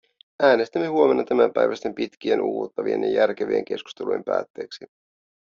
Äänestämme 0.43 0.87
huomenna 0.87 1.23
tämänpäiväisten 1.23 1.95
pitkien, 1.95 2.41
uuvuttavien 2.41 3.03
ja 3.03 3.09
järkevien 3.11 3.65
keskustelujen 3.65 4.23
päätteeksi. 4.23 4.85